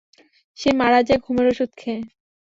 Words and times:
সে 0.59 0.69
মারা 0.79 0.99
যায় 1.07 1.19
ঘুমের 1.25 1.47
অষুধ 1.51 1.71
খেয়ে। 1.77 2.01